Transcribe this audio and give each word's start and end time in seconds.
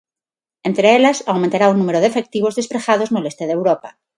Entre 0.69 0.87
elas, 0.97 1.17
aumentará 1.33 1.65
o 1.69 1.77
número 1.79 1.99
de 2.01 2.09
efectivos 2.11 2.57
despregados 2.59 3.11
no 3.11 3.23
leste 3.25 3.43
de 3.47 3.55
Europa. 3.57 3.89